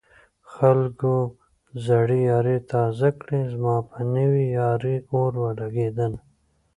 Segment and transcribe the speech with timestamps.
[0.53, 1.15] خلکو
[1.85, 6.19] زړې يارۍ تازه کړې زما په نوې يارۍ اور ولګېدنه